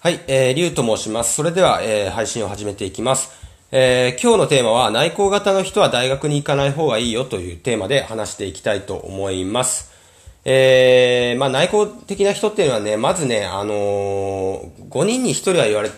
[0.00, 1.34] はい、えー、リュウと申します。
[1.34, 3.32] それでは、えー、配信を始めていきます。
[3.72, 9.90] えー、今日のテーマは、内向型の人は大学に行かない方がいいよというテーマで話していきたいと思います。
[10.44, 15.90] えー、まあ内向的な人っていうのはね、まずね、あのー、5人に1人は言われ、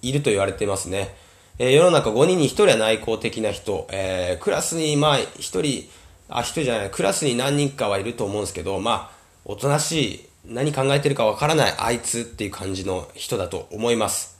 [0.00, 1.14] いると言われていますね。
[1.58, 5.26] えー、世の中5人に1人は内向的な人、えー、クラスにまあ1
[5.60, 5.90] 人、
[6.30, 14.38] あ、1人じゃない、クラスに何人かはいると思うんですけど、まあ、おとなしい、何考えてるかわからないあいつっていう感じの人だと思います。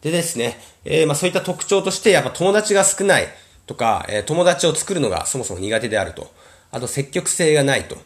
[0.00, 3.28] でですね、えー、まあそういった特徴として、やっぱ友達が少ない
[3.66, 6.30] とか、えー、友達を作るのがそもそも苦手であると。
[6.70, 7.96] あと積極性がないと。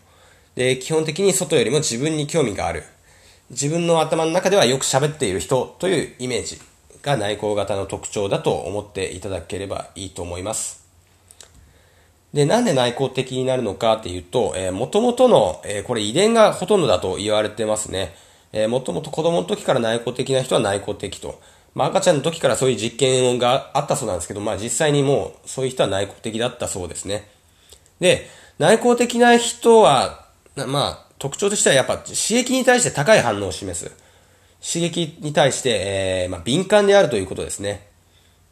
[0.56, 2.84] で、基本的に外よりも自分に興味がある。
[3.50, 6.60] 自分の頭の中ではよく喋っている人というイメージ
[7.02, 10.85] が内向型の特徴だと思っていただければいいと思います。
[12.32, 18.14] で、なんで内向的になるのかっていうと、えー、元々の、えー、これ遺伝がほとんどだと言われてますね。
[18.52, 21.40] えー、もともと子供の時から内向的な人は内向的と。
[21.74, 27.28] まあ赤ちゃんの時からそういう実験があったそうなんですけど、まあ実際にもうそういう人は内向的だったそうですね。
[28.00, 28.26] で、
[28.58, 33.92] 内向的な人は、まあ特徴としてはやっぱ刺激に対して高い反応を示す。
[34.60, 37.86] 刺激に対して、えー、まあ敏感であるということですね。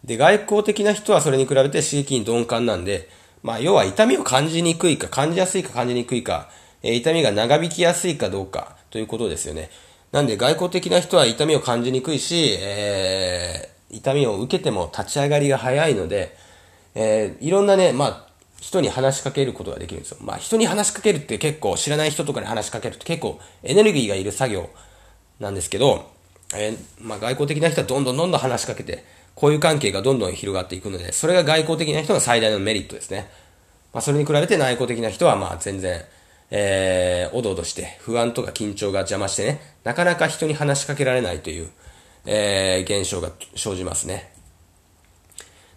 [0.05, 3.09] で、外交的な人はそれに比べて刺激に鈍感なんで、
[3.45, 6.49] まあ、要は痛みを感じにくいか、感じやすいか感じにくいか、
[6.83, 9.69] えー、痛みが長引きやすいかどうかということですよね。
[10.13, 16.35] なんで外交的な人は痛みを感じにくいし、えー、痛みを受けても立ち上がりが早いので、
[16.95, 18.27] えー、いろんなね、まあ、
[18.63, 20.19] 人に話しかけることができるんですよ。
[20.23, 24.71] まあ、人に話しかけるって結構、知らない人とかに話しかけるって結構エネルギーがいる作業
[25.39, 26.11] なんですけど、
[26.55, 33.29] えー、まあ、外交的な人はどんどんどんどん話しかけて、こういう関係がどんどん広がっていくので、それが外交的な人の最大のメリットですね。
[33.93, 36.03] まあ、それに比べて内向的な人は、まあ、全然、
[36.51, 41.69] えー、おどおどして、不安とか緊張が邪魔してね、なかなか人に話しかけられないという、
[42.27, 44.33] えー、現象が生じますね。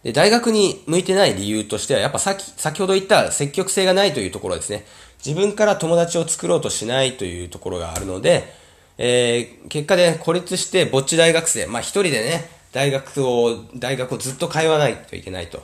[0.03, 4.86] で、大学に向いてない理由としては、やっぱさっき、先ほど言った積極性がないというところですね。
[5.26, 8.53] 自分から友達を作ろうとしないというところがあるので、
[8.98, 15.64] えー、結果で孤立してぼっち大学生、まあ一人でね、大学を、大学をずっと通わないといけないと。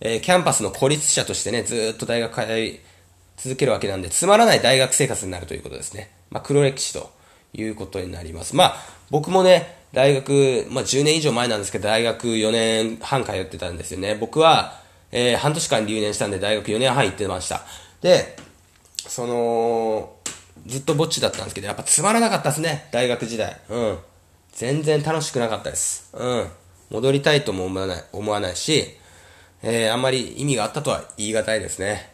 [0.00, 2.78] えー、キャンパスの孤立者としてね、ずっと大学通い
[3.36, 6.12] 続けるわけなんで、つまらない大学生活になるということですね。
[6.30, 7.10] まあ、黒歴史と
[7.54, 8.54] いうことになります。
[8.54, 8.76] まあ、
[9.10, 14.14] 僕もね、大学、まあ、10年以上前なんですけど、大学4年半通ってたんですよね。
[14.14, 17.62] 僕は、えー、半年間留年したんで、大学4年半行ってました。
[18.00, 18.36] で、
[19.08, 20.14] その、
[20.66, 23.60] ずっとぼっちだったんですけど、やっぱつまらなかったですね、大学時代。
[23.68, 23.98] うん。
[24.54, 26.10] 全然楽しくなかったです。
[26.14, 26.48] うん。
[26.90, 28.96] 戻りたいとも思わない、思わないし、
[29.62, 32.12] えー、あんまり意味があったとは言い難いですね。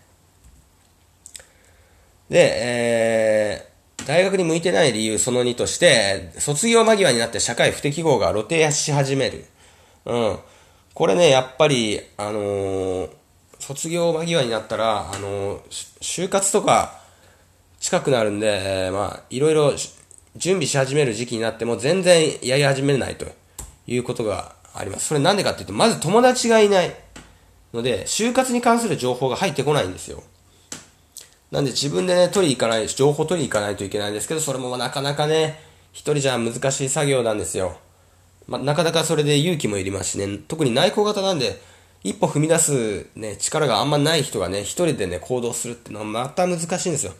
[2.30, 9.44] で、えー、大学に向いてない理由その2として、卒業間際になって社会不適合が露呈し始める。
[10.06, 10.38] うん。
[10.94, 13.10] これね、やっぱり、あのー、
[13.58, 15.62] 卒業間際になったら、あのー、
[16.00, 17.00] 就活とか
[17.80, 19.74] 近くなるんで、まあ、いろいろ
[20.36, 23.26] 準備し始める時期になっても全然やり始めないと
[23.86, 25.06] いうことがあります。
[25.06, 26.94] それなんでかっていうと、まず友達がいない。
[27.72, 30.22] ので、就活に関する情報が入ってこないんですよ。
[31.50, 35.60] なんで自分でね、取り行かない、情報取り行かないといけないんですけど、それもなかなかね、
[35.92, 37.76] 一人じゃ難しい作業なんですよ。
[38.46, 41.60] まなかなかそれで勇気もいりますしね、特に内向型なんで、
[42.02, 47.12] 一歩踏み出すね、力があんまない人がね、一人でね、行動するっていうのはまた難しいんですよ。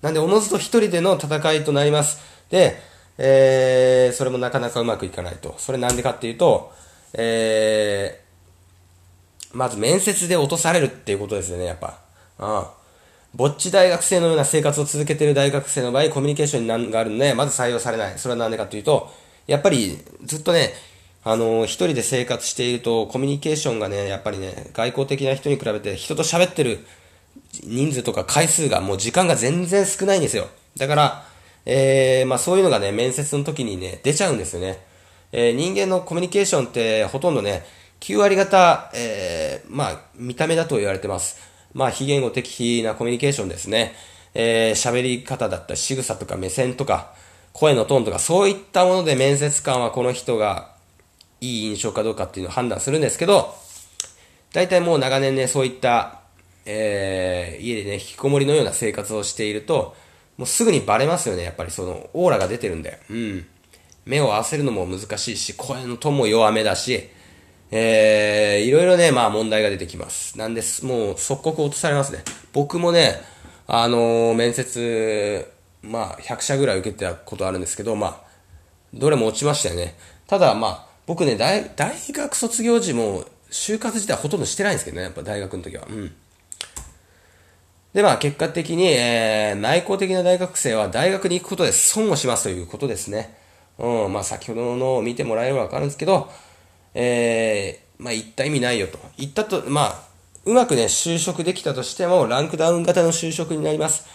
[0.00, 2.20] なんで、おのずと一人での戦いとなります。
[2.52, 2.78] で、
[3.16, 5.54] えー、それもなかなかうまくいかないと。
[5.58, 6.70] それなんでかっていうと、
[7.14, 11.98] えー、まず面接で落とされるっていうことですよね、やっぱ。
[12.38, 12.64] うん。
[13.34, 18.18] ぼっち大学生のような生活を続けている大学生の場合、コミュニケーションがあるので、まず採用されない。
[18.18, 19.10] それはなんでかというと、
[19.46, 20.74] やっぱりずっとね、
[21.24, 26.84] あのー、一人で生活していると、コミュニケーションがね、やっぱりね、外交的な人に比べて、人と喋ってる
[27.64, 30.48] 人数とか回数が、もう時間が全然少ないんですよ。
[30.76, 31.31] だから、
[31.64, 34.84] えー、まあそういうのがね、面接の時にね、出ちゃうんですよね。
[35.32, 37.64] えー、人間のコミュニケーションって、ほとんどね、
[38.00, 41.40] 9割方、えー、まあ、見た目だと言われてます。
[41.72, 43.94] まあ、非言語的なコミュニケーションですね。
[44.34, 47.14] えー、喋り方だったり、仕草とか目線とか、
[47.52, 50.72] 声のトーンとか、そういったもので面接官はこの人が
[51.40, 53.54] いい印象かどうかっていうのを判断するんですけど、
[54.52, 56.20] 大体もう長年ね、そういった、
[56.66, 59.94] えー、家でね、引きこもりのような生活をしていると、
[60.36, 63.00] もうすぐにバレますよね、やっぱりその、オーラが出てるんで。
[63.10, 63.46] うん。
[64.04, 67.08] 目を合わせるのも難しいし、声のトも弱めだし、
[67.70, 70.38] えー、いろいろね、まあ問題が出てきます。
[70.38, 72.22] なんです、もう即刻落とされますね。
[72.52, 73.20] 僕もね、
[73.66, 75.50] あのー、面接、
[75.82, 78.32] まあ100社ぐらい受けてたことあるんですけど、まあ、
[78.92, 79.96] どれも落ちましたよね。
[80.26, 85.86] ただ、まあ、僕ね、大、大学卒業時も、就活自体ほとんどしてないんですけどね、やっぱ大学の時は。
[85.88, 86.14] うん。
[87.92, 93.36] で、まあ、結果的に、えー、内向的な大学生は大学に行くことで損をしますということですね。
[93.78, 96.30] うん、まあ、先ほどのを見てもらえればわかるんですけど、
[96.94, 98.98] えー、まあ、行った意味ないよと。
[99.18, 100.02] 行ったと、まあ、
[100.44, 104.06] うまくね、就職できたとしても、ランクダウン型の就職になります。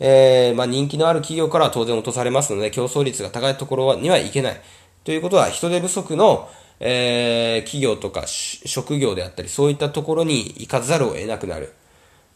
[0.00, 4.60] えー、まあ、人気のある企業からは当然落とされますので、競争率が高いところにはいけない。
[5.04, 6.48] ということは、人手不足の、
[6.80, 11.74] えー、企業とか職業であったり、そういったところに行かざるを得なくなる。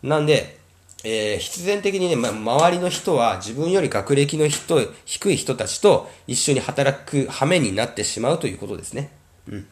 [0.02, 0.61] なんで、
[1.04, 9.10] えー、必然的にね、ま、周りの人は自分より学歴の人、低い人たちと一緒に働く羽目になってしまうということですね。
[9.48, 9.66] うん。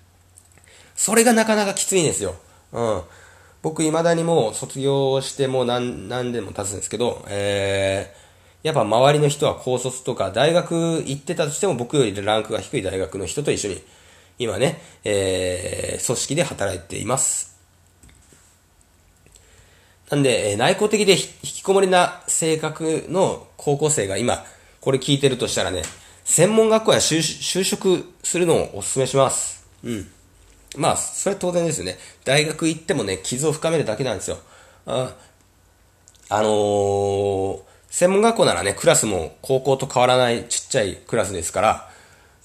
[0.96, 2.34] それがなかなかきついんですよ。
[2.72, 3.02] うん。
[3.62, 13.82] 僕、未だにもう卒業してもう何、何年も経つんですけど、えー、やっぱ周りの人は高卒とか、大学行ってたとしても僕よりランクが低い大学の人と一緒に、
[14.38, 17.59] 今ね、えー、組織で働いています。
[20.10, 24.44] なんで、内向的で引きこもりな性格の高校生が今、
[24.80, 25.82] これ聞いてるとしたらね、
[26.24, 29.66] 専門学校や就職するのをお勧めします。
[29.84, 30.08] うん。
[30.76, 31.98] まあ、それは当然ですよね。
[32.24, 34.38] 大学行ってもね、傷を深めるだけなんですよ。
[34.86, 35.14] あ、
[36.28, 41.90] あのー、専門学校ならね、クラスも高校と変わらないちっちゃいクラスですから、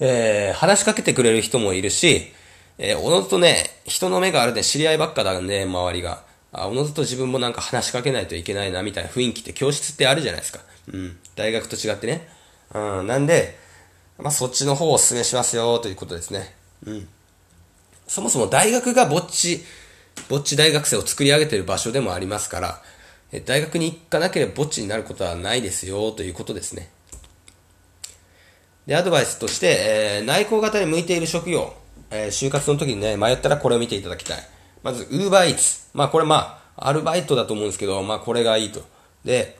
[0.00, 2.32] えー、話しかけてくれる人もいるし、
[2.78, 6.25] えー、おのずとね、人の目があるで知り合いばっかだんで、周りが。
[6.62, 10.60] あ、おのずと自分もなんか話しかけないといけないな、みたいな雰囲気って教室ってあるじゃないですか。
[10.92, 11.18] うん。
[11.34, 12.28] 大学と違ってね。
[12.74, 13.06] うん。
[13.06, 13.58] なんで、
[14.18, 16.54] まあ、そっちの方をお勧めしますよ、ということですね。
[16.86, 17.08] うん。
[18.08, 19.64] そもそも大学がぼっち、
[20.28, 22.82] ぼっち大学生を作り上げてる場所でもありますから、
[23.32, 26.90] え大学に行かなければぼっちになることはないですよ、ということですね。
[28.86, 31.74] で、アドバイスとして、えー、内向型に向いている職業、
[32.10, 34.55] えー、就活の時にね、迷ったらこれを見ていただきたい。
[34.82, 35.88] まず、ウーバーイーツ。
[35.94, 38.82] まあ、これまあ、アルバイトだと思うんですけど、まあ、これがいいと。
[39.24, 39.58] で、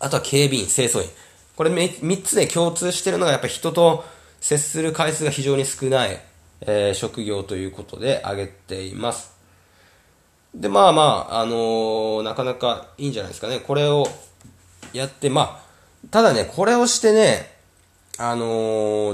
[0.00, 1.08] あとは警備員、清掃員。
[1.56, 4.04] これ3つで共通してるのが、やっぱ人と
[4.40, 6.20] 接する回数が非常に少ない。
[6.66, 9.34] えー、職業ということで挙げています。
[10.54, 13.60] で、まあまあ、あのー、なかなかいいんじゃないですかね。
[13.60, 14.06] これを
[14.92, 17.52] やって、まあ、ただね、これをしてね、
[18.18, 18.46] あの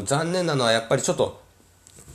[0.00, 1.39] ー、残念なのはやっぱりちょっと、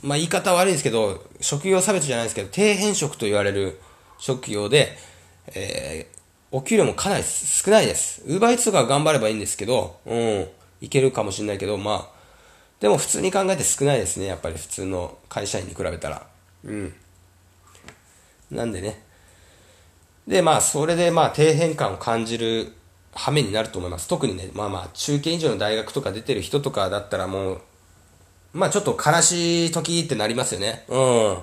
[0.06, 3.80] まあ言い方悪いですけど、職業差別じゃないですけど、底辺職と言われる
[4.18, 4.96] 職業で、
[5.48, 6.16] えー、
[6.52, 8.22] お給料もかなり少ないです。
[8.24, 10.46] ウーバーイーツとか頑張ればいいんですけど、うん、
[10.80, 12.16] いけるかもしれないけど、まあ、
[12.78, 16.26] でも普通に考えて少ないですね、やっぱり普通の会社員に比べたら。
[16.64, 16.94] うん。
[18.52, 19.02] なんでね。
[20.28, 22.72] で、まあ、それでまあ、底辺感を感じる
[23.12, 24.06] 羽目になると思います。
[24.06, 27.60] 特にね、まあまあ、中堅以上の大学とか出てる人とかだったらもう、
[28.56, 30.84] まあちょっと悲しい時ってなりますよね。
[30.88, 31.36] うん。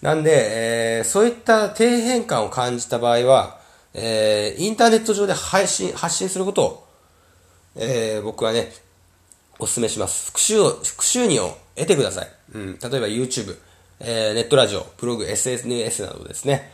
[0.00, 3.58] なんで、えー、そういった底辺感を感じた場合は、
[3.94, 6.86] えー、インターネット上で配信、発信することを、
[7.76, 8.70] えー、僕はね、
[9.58, 10.26] お勧めします。
[10.26, 12.28] 復習を、復習にを得てください。
[12.52, 12.78] うん。
[12.78, 13.56] 例えば YouTube、
[14.00, 16.70] えー、ネットラジオ、ブログ、SNS などですね。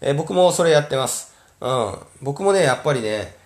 [0.00, 1.34] えー、僕もそれやってます。
[1.60, 1.94] うん。
[2.20, 3.36] 僕もね、やっぱりね、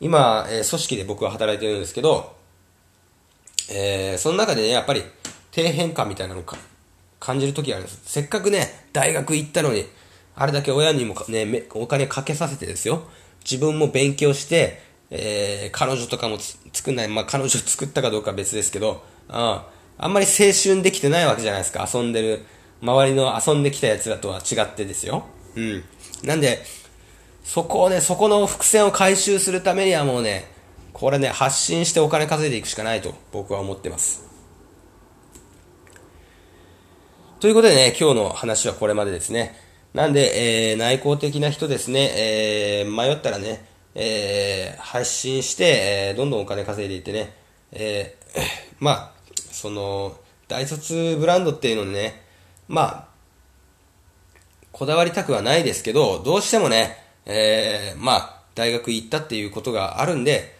[0.00, 2.36] 今、えー、組織で僕は働いてるんですけど、
[3.68, 5.02] えー、その中でね、やっぱり、
[5.52, 6.56] 底辺感みたいなのか、
[7.18, 8.00] 感じる時があるんです。
[8.04, 9.86] せっかくね、大学行ったのに、
[10.34, 13.02] あれだけ親にもね、お金かけさせてですよ。
[13.42, 16.38] 自分も勉強して、えー、彼女とかも
[16.72, 19.68] 作んない、まあ、彼女作ったかどうかは別ですけど、あ
[19.98, 22.44] あんまり青春できてないわけじゃないですか、遊んでる、
[22.82, 25.24] 周りの遊んできた奴らとは違ってですよ。
[25.54, 25.84] うん。
[26.22, 26.62] なんで、
[27.44, 30.50] そこをね、そこの伏線を回収するためにはもうね、
[30.96, 34.24] これね、発信してお金稼いでいくしかないと僕は思ってます。
[37.38, 39.56] ということでね、今日の話はこれまでですね。
[39.92, 45.64] なんで、えー、内向的な人ですね、えー、迷ったらね、えー、発信して、
[46.08, 47.34] えー、どんどんお金稼いでいってね、
[47.72, 48.40] えー、
[48.80, 49.12] まあ、
[49.52, 50.16] その、
[50.48, 52.24] 大卒ブランドっていうのにね、
[52.68, 53.08] まあ、
[54.72, 60.55] こだわりたくはないですけど、どうしてもね、えー、まあ、大学行ったっていうことがあるんで、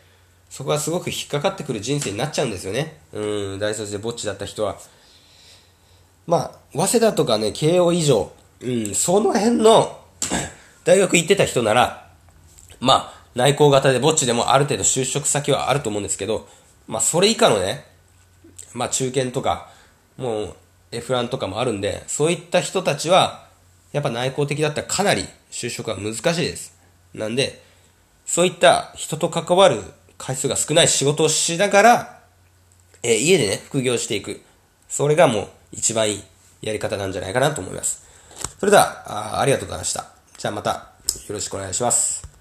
[0.50, 3.00] そこはすごく引っかかってくる人生になっちゃうんですよね。
[3.12, 4.76] うん、大卒でぼっちだった人は。
[6.26, 10.00] まあ、早稲田とかね、慶応以上、うん、その辺の
[10.85, 12.11] 大学行ってた人なら、
[12.81, 16.49] まあ、内向型でぼっちでもある程度就職先はあると思うんですけど、
[16.88, 17.85] まあそれ以下のね、
[18.73, 19.71] まあ中堅とか、
[20.17, 20.55] もう
[20.91, 23.47] F ランとかもあるんで、そういった人たちは、
[23.93, 26.79] やっぱ内向的だったらかなり就職は難しいです。
[27.12, 27.62] なんで、
[28.25, 29.83] そういった人と関わる
[30.19, 32.21] 回数が少ない仕事をしながら、
[33.03, 34.41] えー、家でね、副業していく。
[34.89, 36.23] それがもう一番いい
[36.63, 38.05] やり方なんじゃないかなと思います。
[38.59, 40.07] それでは、あありがとうございました。
[40.37, 42.36] じゃあまたよろしくお願いします。